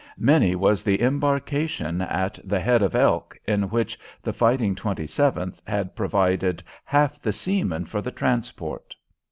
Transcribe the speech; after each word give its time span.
Many 0.17 0.55
was 0.55 0.83
the 0.83 0.99
embarkation 0.99 2.01
at 2.01 2.39
the 2.43 2.59
"head 2.59 2.81
of 2.81 2.95
Elk," 2.95 3.39
in 3.45 3.69
which 3.69 3.99
the 4.23 4.33
"Fighting 4.33 4.73
Twenty 4.73 5.05
seventh" 5.05 5.61
had 5.63 5.95
provided 5.95 6.63
half 6.83 7.21
the 7.21 7.31
seamen 7.31 7.85
for 7.85 8.01
the 8.01 8.09
transport. 8.09 8.95